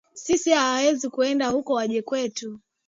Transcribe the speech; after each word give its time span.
Sisi 0.13 0.49
hawawezi 0.51 1.09
kuenda 1.09 1.55
uko 1.55 1.73
waje 1.73 2.01
kwetu 2.01 2.59